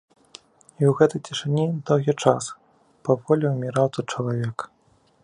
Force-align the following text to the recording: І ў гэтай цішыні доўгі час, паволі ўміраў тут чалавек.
І 0.81 0.83
ў 0.85 0.91
гэтай 1.01 1.21
цішыні 1.27 1.65
доўгі 1.89 2.13
час, 2.23 2.43
паволі 3.09 3.45
ўміраў 3.55 3.87
тут 3.99 4.05
чалавек. 4.17 4.57